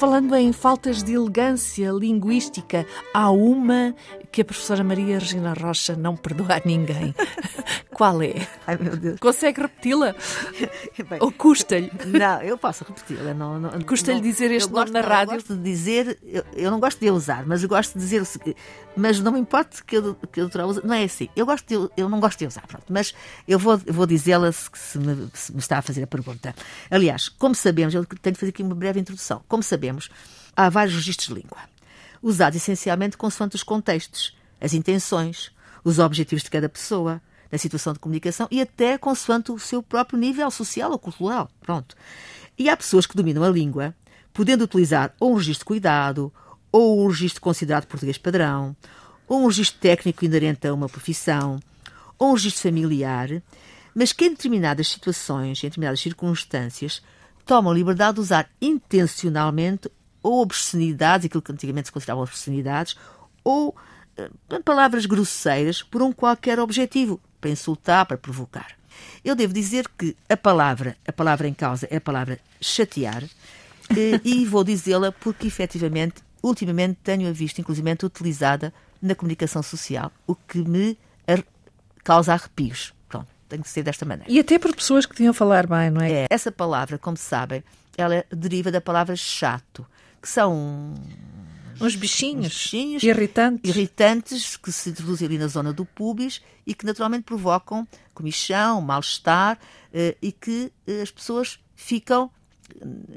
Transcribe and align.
Falando 0.00 0.34
em 0.34 0.50
faltas 0.50 1.02
de 1.02 1.12
elegância 1.12 1.90
linguística, 1.90 2.86
há 3.12 3.30
uma 3.30 3.94
que 4.32 4.40
a 4.40 4.44
professora 4.46 4.82
Maria 4.82 5.18
Regina 5.18 5.52
Rocha 5.52 5.94
não 5.94 6.16
perdoa 6.16 6.54
a 6.56 6.62
ninguém. 6.64 7.14
Qual 7.92 8.22
é? 8.22 8.32
Ai 8.66 8.78
meu 8.80 8.96
Deus. 8.96 9.20
Consegue 9.20 9.60
repeti-la? 9.60 10.14
Ou 11.20 11.30
custa-lhe? 11.30 11.90
Não, 12.06 12.40
eu 12.40 12.56
posso 12.56 12.82
repeti-la. 12.84 13.34
Não, 13.34 13.60
não, 13.60 13.70
Custa-lhe 13.82 14.22
dizer 14.22 14.50
este 14.52 14.70
eu 14.70 14.74
nome 14.74 14.84
gosto- 14.90 14.92
na 14.94 15.00
eu 15.00 15.06
rádio? 15.08 15.34
gosto 15.34 15.54
de 15.56 15.62
dizer, 15.62 16.18
eu, 16.24 16.44
eu 16.54 16.70
não 16.70 16.80
gosto 16.80 16.98
de 16.98 17.10
usar, 17.10 17.44
mas 17.46 17.62
eu 17.62 17.68
gosto 17.68 17.92
de 17.92 17.98
dizer 17.98 18.22
o 18.22 18.24
seguinte, 18.24 18.56
mas 18.96 19.20
não 19.20 19.32
me 19.32 19.38
importa 19.40 19.76
que 19.86 19.96
eu, 19.98 20.14
que 20.32 20.40
doutora 20.40 20.66
use, 20.66 20.80
não 20.86 20.94
é 20.94 21.04
assim. 21.04 21.28
Eu, 21.36 21.44
gosto 21.44 21.66
de, 21.66 21.90
eu 22.00 22.08
não 22.08 22.20
gosto 22.20 22.38
de 22.38 22.46
usar, 22.46 22.66
pronto, 22.66 22.84
mas 22.88 23.12
eu 23.46 23.58
vou, 23.58 23.78
eu 23.84 23.92
vou 23.92 24.06
dizê-la 24.06 24.50
se, 24.50 24.70
se 24.72 24.98
me, 24.98 25.28
se 25.34 25.52
me 25.52 25.58
está 25.58 25.78
a 25.78 25.82
fazer 25.82 26.02
a 26.02 26.06
pergunta. 26.06 26.54
Aliás, 26.90 27.28
como 27.28 27.54
sabemos, 27.54 27.92
eu 27.94 28.06
tenho 28.06 28.32
de 28.32 28.40
fazer 28.40 28.50
aqui 28.50 28.62
uma 28.62 28.74
breve 28.74 28.98
introdução. 28.98 29.42
Como 29.46 29.62
sabemos, 29.62 29.89
há 30.56 30.68
vários 30.68 30.94
registros 30.94 31.28
de 31.28 31.34
língua, 31.34 31.58
usados 32.22 32.56
essencialmente 32.56 33.16
consoante 33.16 33.56
os 33.56 33.62
contextos, 33.62 34.36
as 34.60 34.74
intenções, 34.74 35.50
os 35.82 35.98
objetivos 35.98 36.42
de 36.42 36.50
cada 36.50 36.68
pessoa, 36.68 37.20
na 37.50 37.58
situação 37.58 37.92
de 37.92 37.98
comunicação 37.98 38.46
e 38.50 38.60
até 38.60 38.96
consoante 38.96 39.50
o 39.50 39.58
seu 39.58 39.82
próprio 39.82 40.18
nível 40.18 40.50
social 40.50 40.90
ou 40.92 40.98
cultural. 40.98 41.50
Pronto. 41.60 41.96
E 42.58 42.68
há 42.68 42.76
pessoas 42.76 43.06
que 43.06 43.16
dominam 43.16 43.42
a 43.42 43.48
língua, 43.48 43.94
podendo 44.32 44.64
utilizar 44.64 45.14
ou 45.18 45.32
um 45.32 45.36
registro 45.36 45.66
cuidado, 45.66 46.32
ou 46.70 47.04
um 47.04 47.08
registro 47.08 47.40
considerado 47.40 47.86
português 47.86 48.18
padrão, 48.18 48.76
ou 49.26 49.42
um 49.42 49.46
registro 49.46 49.80
técnico 49.80 50.24
inerente 50.24 50.66
a 50.66 50.74
uma 50.74 50.88
profissão, 50.88 51.58
ou 52.18 52.30
um 52.30 52.34
registro 52.34 52.62
familiar, 52.62 53.28
mas 53.94 54.12
que 54.12 54.26
em 54.26 54.30
determinadas 54.30 54.88
situações, 54.88 55.58
em 55.58 55.66
determinadas 55.66 56.00
circunstâncias, 56.00 57.02
tomam 57.44 57.72
a 57.72 57.74
liberdade 57.74 58.14
de 58.14 58.20
usar 58.20 58.48
intencionalmente 58.60 59.90
ou 60.22 60.42
obscenidades, 60.42 61.26
aquilo 61.26 61.42
que 61.42 61.52
antigamente 61.52 61.86
se 61.86 61.92
consideravam 61.92 62.24
obscenidades, 62.24 62.96
ou 63.42 63.74
eh, 64.16 64.30
palavras 64.64 65.06
grosseiras 65.06 65.82
por 65.82 66.02
um 66.02 66.12
qualquer 66.12 66.58
objetivo, 66.58 67.20
para 67.40 67.50
insultar, 67.50 68.06
para 68.06 68.18
provocar. 68.18 68.76
Eu 69.24 69.34
devo 69.34 69.52
dizer 69.52 69.88
que 69.96 70.16
a 70.28 70.36
palavra, 70.36 70.96
a 71.06 71.12
palavra 71.12 71.48
em 71.48 71.54
causa 71.54 71.88
é 71.90 71.96
a 71.96 72.00
palavra 72.00 72.38
chatear, 72.60 73.24
eh, 73.90 74.20
e 74.24 74.44
vou 74.46 74.62
dizê-la 74.62 75.10
porque 75.10 75.46
efetivamente, 75.46 76.22
ultimamente 76.42 76.98
tenho-a 77.02 77.32
visto, 77.32 77.60
inclusive 77.60 77.90
utilizada 78.02 78.72
na 79.00 79.14
comunicação 79.14 79.62
social, 79.62 80.12
o 80.26 80.34
que 80.34 80.58
me 80.58 80.98
causa 82.04 82.34
arrepios. 82.34 82.92
Tem 83.50 83.60
que 83.60 83.68
ser 83.68 83.82
desta 83.82 84.06
maneira. 84.06 84.30
E 84.32 84.38
até 84.38 84.58
por 84.58 84.74
pessoas 84.74 85.04
que 85.04 85.12
deviam 85.14 85.34
falar 85.34 85.66
bem, 85.66 85.90
não 85.90 86.00
é? 86.00 86.10
É, 86.22 86.26
essa 86.30 86.50
palavra, 86.52 86.96
como 86.98 87.16
sabem, 87.16 87.62
ela 87.98 88.24
deriva 88.30 88.70
da 88.70 88.80
palavra 88.80 89.14
chato, 89.16 89.84
que 90.22 90.28
são 90.28 90.94
Uns 91.80 91.96
bichinhos, 91.96 92.46
uns 92.46 92.52
bichinhos 92.52 93.02
irritantes. 93.02 93.68
irritantes 93.74 94.56
que 94.56 94.70
se 94.70 94.90
introduzem 94.90 95.26
ali 95.26 95.36
na 95.38 95.46
zona 95.48 95.72
do 95.72 95.84
pubis 95.84 96.40
e 96.66 96.74
que 96.74 96.86
naturalmente 96.86 97.24
provocam 97.24 97.86
comichão, 98.14 98.80
mal-estar 98.80 99.58
eh, 99.92 100.16
e 100.22 100.30
que 100.30 100.72
eh, 100.86 101.02
as 101.02 101.10
pessoas 101.10 101.58
ficam 101.74 102.30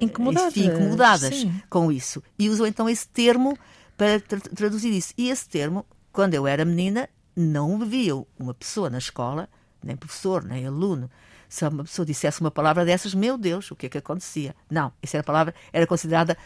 Incomodadas, 0.00 0.56
enfim, 0.56 0.68
incomodadas 0.68 1.34
sim. 1.34 1.62
com 1.68 1.90
isso. 1.90 2.22
E 2.38 2.48
usam 2.48 2.66
então 2.66 2.88
esse 2.88 3.08
termo 3.08 3.58
para 3.96 4.20
tra- 4.20 4.38
traduzir 4.40 4.92
isso. 4.92 5.12
E 5.18 5.28
esse 5.28 5.48
termo, 5.48 5.84
quando 6.12 6.34
eu 6.34 6.46
era 6.46 6.64
menina, 6.64 7.08
não 7.34 7.78
via 7.80 8.14
uma 8.38 8.54
pessoa 8.54 8.88
na 8.88 8.98
escola, 8.98 9.48
nem 9.82 9.96
professor, 9.96 10.44
nem 10.44 10.66
aluno. 10.66 11.10
Se 11.48 11.66
uma 11.66 11.84
pessoa 11.84 12.06
dissesse 12.06 12.40
uma 12.40 12.50
palavra 12.50 12.84
dessas, 12.84 13.14
meu 13.14 13.36
Deus, 13.36 13.70
o 13.70 13.76
que 13.76 13.86
é 13.86 13.88
que 13.88 13.98
acontecia? 13.98 14.54
Não, 14.70 14.92
essa 15.02 15.16
era 15.16 15.24
palavra, 15.24 15.54
era 15.72 15.86
considerada 15.86 16.36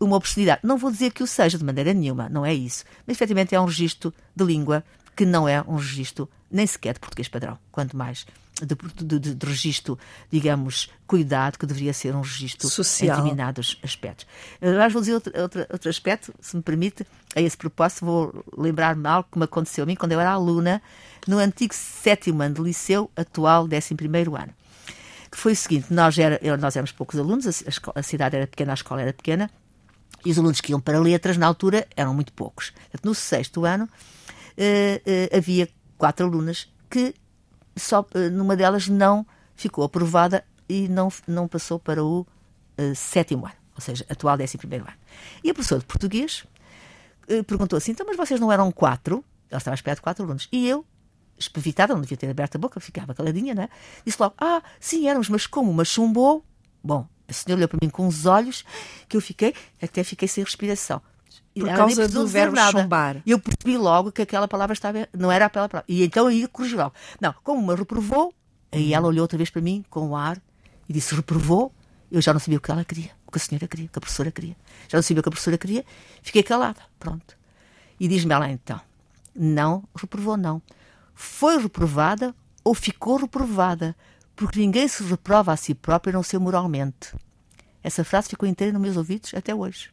uma 0.00 0.16
obscenidade. 0.16 0.60
Não 0.62 0.78
vou 0.78 0.90
dizer 0.90 1.12
que 1.12 1.22
o 1.22 1.26
seja 1.26 1.58
de 1.58 1.64
maneira 1.64 1.92
nenhuma, 1.92 2.28
não 2.28 2.44
é 2.44 2.54
isso. 2.54 2.84
Mas 3.06 3.16
efetivamente 3.16 3.54
é 3.54 3.60
um 3.60 3.66
registro 3.66 4.12
de 4.34 4.44
língua 4.44 4.84
que 5.16 5.24
não 5.26 5.48
é 5.48 5.62
um 5.62 5.76
registro 5.76 6.28
nem 6.50 6.66
sequer 6.66 6.94
de 6.94 7.00
português 7.00 7.26
padrão, 7.28 7.58
quanto 7.72 7.96
mais 7.96 8.26
de, 8.62 8.74
de, 9.04 9.18
de- 9.18 9.34
de 9.34 9.46
registro, 9.46 9.98
digamos, 10.30 10.88
cuidado, 11.06 11.58
que 11.58 11.66
deveria 11.66 11.92
ser 11.92 12.14
um 12.14 12.20
registro 12.20 12.68
Social. 12.68 13.16
em 13.18 13.20
determinados 13.22 13.78
aspectos. 13.82 14.26
Agora 14.62 14.88
vou 14.88 15.02
dizer 15.02 15.14
outro, 15.14 15.32
outro, 15.40 15.66
outro 15.70 15.90
aspecto, 15.90 16.32
se 16.40 16.56
me 16.56 16.62
permite, 16.62 17.04
a 17.34 17.40
esse 17.42 17.56
propósito, 17.56 18.04
vou 18.06 18.44
lembrar-me 18.56 19.06
algo 19.08 19.28
que 19.30 19.38
me 19.38 19.44
aconteceu 19.44 19.82
a 19.84 19.86
mim 19.86 19.94
quando 19.96 20.12
eu 20.12 20.20
era 20.20 20.30
aluna 20.30 20.80
no 21.26 21.38
antigo 21.38 21.74
sétimo 21.74 22.42
ano 22.42 22.54
de 22.54 22.62
liceu, 22.62 23.10
atual 23.16 23.66
décimo 23.68 23.96
primeiro 23.98 24.36
ano. 24.36 24.52
Que 25.30 25.36
foi 25.36 25.52
o 25.52 25.56
seguinte: 25.56 25.92
nós, 25.92 26.16
era, 26.16 26.40
nós 26.56 26.76
éramos 26.76 26.92
poucos 26.92 27.18
alunos, 27.18 27.46
a, 27.46 27.98
a 27.98 28.02
cidade 28.02 28.36
era 28.36 28.46
pequena, 28.46 28.72
a 28.72 28.74
escola 28.74 29.02
era 29.02 29.12
pequena, 29.12 29.50
e 30.24 30.30
os 30.30 30.38
alunos 30.38 30.60
que 30.62 30.72
iam 30.72 30.80
para 30.80 30.98
letras, 30.98 31.36
na 31.36 31.46
altura, 31.46 31.86
eram 31.94 32.14
muito 32.14 32.32
poucos. 32.32 32.70
Portanto, 32.70 33.04
no 33.04 33.14
sexto 33.14 33.64
ano, 33.66 33.86
havia 35.32 35.68
quatro 35.98 36.26
alunas 36.26 36.68
que 36.88 37.14
só 37.76 38.06
eh, 38.14 38.30
numa 38.30 38.56
delas 38.56 38.88
não 38.88 39.26
ficou 39.54 39.84
aprovada 39.84 40.44
e 40.68 40.88
não, 40.88 41.08
não 41.26 41.46
passou 41.46 41.78
para 41.78 42.02
o 42.02 42.26
eh, 42.76 42.94
sétimo 42.94 43.46
ano, 43.46 43.54
ou 43.74 43.80
seja, 43.80 44.04
atual 44.08 44.36
décimo 44.36 44.60
primeiro 44.60 44.84
ano. 44.84 44.96
E 45.44 45.50
a 45.50 45.54
professora 45.54 45.80
de 45.80 45.86
português 45.86 46.44
eh, 47.28 47.42
perguntou 47.42 47.76
assim: 47.76 47.92
então, 47.92 48.06
mas 48.06 48.16
vocês 48.16 48.40
não 48.40 48.50
eram 48.50 48.72
quatro? 48.72 49.24
Ela 49.50 49.58
estava 49.58 49.74
à 49.74 49.76
espera 49.76 49.94
de 49.94 50.02
quatro 50.02 50.24
alunos. 50.24 50.48
E 50.50 50.66
eu, 50.66 50.84
espevitada, 51.38 51.94
não 51.94 52.00
devia 52.00 52.16
ter 52.16 52.28
aberto 52.28 52.56
a 52.56 52.58
boca, 52.58 52.80
ficava 52.80 53.14
caladinha, 53.14 53.54
né? 53.54 53.68
Disse 54.04 54.20
logo: 54.20 54.34
ah, 54.38 54.62
sim, 54.80 55.08
éramos, 55.08 55.28
mas 55.28 55.46
como 55.46 55.70
uma 55.70 55.84
chumbou. 55.84 56.44
Bom, 56.82 57.06
a 57.28 57.32
senhora 57.32 57.58
olhou 57.58 57.68
para 57.68 57.78
mim 57.82 57.90
com 57.90 58.06
os 58.06 58.26
olhos 58.26 58.64
que 59.08 59.16
eu 59.16 59.20
fiquei, 59.20 59.54
até 59.82 60.02
fiquei 60.02 60.28
sem 60.28 60.44
respiração. 60.44 61.02
Por 61.54 61.68
ela 61.68 61.76
causa 61.76 62.08
do 62.08 62.26
verbo 62.26 62.54
nada. 62.54 62.80
chumbar. 62.80 63.22
Eu 63.26 63.38
percebi 63.38 63.76
logo 63.76 64.12
que 64.12 64.22
aquela 64.22 64.46
palavra 64.46 64.72
estava, 64.72 65.08
não 65.16 65.30
era 65.30 65.46
aquela 65.46 65.68
palavra. 65.68 65.84
E 65.88 66.04
então 66.04 66.30
eu 66.30 66.36
ia 66.36 66.48
corrigir 66.48 66.78
logo. 66.78 66.94
Não, 67.20 67.34
como 67.42 67.60
uma 67.60 67.74
reprovou, 67.74 68.34
aí 68.70 68.92
ela 68.92 69.06
olhou 69.06 69.22
outra 69.22 69.36
vez 69.36 69.50
para 69.50 69.62
mim 69.62 69.84
com 69.88 70.08
o 70.08 70.16
ar 70.16 70.40
e 70.88 70.92
disse: 70.92 71.14
reprovou. 71.14 71.72
Eu 72.08 72.22
já 72.22 72.32
não 72.32 72.38
sabia 72.38 72.56
o 72.58 72.60
que 72.60 72.70
ela 72.70 72.84
queria, 72.84 73.10
o 73.26 73.32
que 73.32 73.38
a 73.38 73.40
senhora 73.40 73.66
queria, 73.66 73.86
o 73.86 73.88
que 73.88 73.98
a 73.98 74.00
professora 74.00 74.30
queria. 74.30 74.56
Já 74.88 74.96
não 74.96 75.02
sabia 75.02 75.18
o 75.18 75.22
que 75.24 75.28
a 75.28 75.32
professora 75.32 75.58
queria, 75.58 75.84
fiquei 76.22 76.40
calada. 76.40 76.80
Pronto. 77.00 77.36
E 77.98 78.06
diz-me 78.06 78.32
ela 78.32 78.48
então: 78.48 78.80
não 79.34 79.82
reprovou, 79.94 80.36
não. 80.36 80.62
Foi 81.14 81.60
reprovada 81.60 82.34
ou 82.62 82.74
ficou 82.74 83.16
reprovada, 83.16 83.96
porque 84.36 84.60
ninguém 84.60 84.86
se 84.86 85.02
reprova 85.02 85.52
a 85.52 85.56
si 85.56 85.74
próprio 85.74 86.12
a 86.12 86.14
não 86.14 86.22
ser 86.22 86.38
moralmente. 86.38 87.12
Essa 87.82 88.04
frase 88.04 88.28
ficou 88.28 88.48
inteira 88.48 88.72
nos 88.72 88.82
meus 88.82 88.96
ouvidos 88.96 89.32
até 89.34 89.54
hoje. 89.54 89.90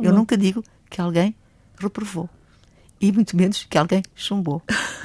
Eu 0.00 0.12
nunca 0.12 0.36
digo 0.36 0.62
que 0.90 1.00
alguém 1.00 1.34
reprovou. 1.78 2.28
E 3.00 3.12
muito 3.12 3.36
menos 3.36 3.64
que 3.64 3.76
alguém 3.76 4.02
chumbou. 4.14 4.62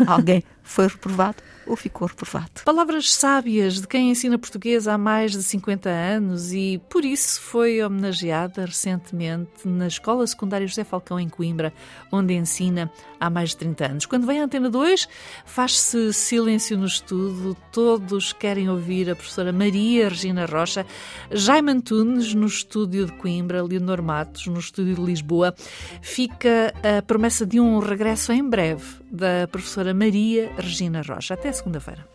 alguém 0.07 0.43
foi 0.71 0.87
reprovado 0.87 1.43
ou 1.67 1.75
ficou 1.75 2.07
reprovado. 2.07 2.63
Palavras 2.65 3.11
sábias 3.11 3.81
de 3.81 3.87
quem 3.87 4.09
ensina 4.09 4.37
português 4.37 4.87
há 4.87 4.97
mais 4.97 5.31
de 5.31 5.43
50 5.43 5.89
anos 5.89 6.51
e 6.53 6.81
por 6.89 7.05
isso 7.05 7.41
foi 7.41 7.83
homenageada 7.83 8.65
recentemente 8.65 9.67
na 9.67 9.87
Escola 9.87 10.25
Secundária 10.25 10.65
José 10.65 10.83
Falcão 10.83 11.19
em 11.19 11.29
Coimbra, 11.29 11.73
onde 12.11 12.33
ensina 12.33 12.91
há 13.19 13.29
mais 13.29 13.49
de 13.49 13.57
30 13.57 13.85
anos. 13.85 14.05
Quando 14.05 14.25
vem 14.25 14.39
à 14.39 14.45
Antena 14.45 14.69
2, 14.69 15.07
faz-se 15.45 16.13
silêncio 16.13 16.77
no 16.77 16.85
estudo, 16.85 17.55
todos 17.71 18.33
querem 18.33 18.69
ouvir 18.69 19.09
a 19.09 19.15
professora 19.15 19.51
Maria 19.51 20.09
Regina 20.09 20.45
Rocha, 20.45 20.85
Jaime 21.29 21.71
Antunes 21.71 22.33
no 22.33 22.47
estúdio 22.47 23.05
de 23.05 23.13
Coimbra, 23.13 23.61
Leonor 23.61 24.01
Matos 24.01 24.47
no 24.47 24.59
estúdio 24.59 24.95
de 24.95 25.01
Lisboa. 25.01 25.53
Fica 26.01 26.73
a 26.81 27.01
promessa 27.01 27.45
de 27.45 27.59
um 27.59 27.79
regresso 27.79 28.31
em 28.31 28.43
breve 28.43 29.00
da 29.11 29.47
professora 29.51 29.93
Maria 29.93 30.51
Regina 30.57 31.01
Rocha. 31.01 31.33
Até 31.33 31.51
segunda-feira. 31.51 32.07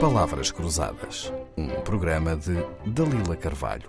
Palavras 0.00 0.50
Cruzadas. 0.50 1.32
Um 1.56 1.68
programa 1.80 2.36
de 2.36 2.54
Dalila 2.86 3.34
Carvalho. 3.34 3.88